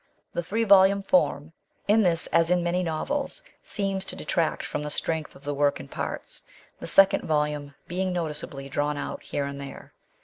[0.33, 1.51] The three volume iorm,
[1.87, 5.79] in this as in many novels, seems to detract from the strength of the work
[5.79, 6.41] in parts,
[6.79, 9.93] the second volume being noticeably drawn oat here and there.